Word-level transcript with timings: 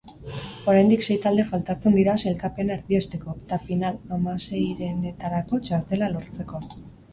Oraindik 0.71 1.03
sei 1.07 1.17
talde 1.25 1.45
faltatzen 1.51 1.97
dira 1.97 2.15
sailkapena 2.23 2.75
erdiesteko 2.79 3.37
eta 3.43 3.61
final-hamaseirenetarako 3.69 5.63
txartela 5.69 6.13
lortzeko. 6.19 6.67